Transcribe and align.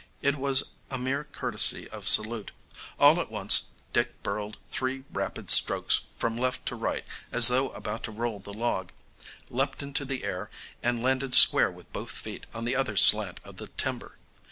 It 0.23 0.35
was 0.35 0.71
a 0.89 0.97
mere 0.97 1.25
courtesy 1.25 1.87
of 1.89 2.07
salute. 2.07 2.51
All 2.99 3.19
at 3.21 3.29
once 3.29 3.65
Dick 3.93 4.23
birled 4.23 4.57
three 4.71 5.03
rapid 5.13 5.51
strokes 5.51 6.05
from 6.17 6.39
left 6.39 6.65
to 6.69 6.75
right 6.75 7.05
as 7.31 7.49
though 7.49 7.69
about 7.69 8.01
to 8.05 8.11
roll 8.11 8.39
the 8.39 8.51
log, 8.51 8.91
leaped 9.51 9.83
into 9.83 10.03
the 10.03 10.23
air 10.23 10.49
and 10.81 11.03
landed 11.03 11.35
square 11.35 11.69
with 11.69 11.93
both 11.93 12.09
feet 12.09 12.47
on 12.51 12.65
the 12.65 12.75
other 12.75 12.97
slant 12.97 13.39
of 13.43 13.57
the 13.57 13.67
timber. 13.67 14.17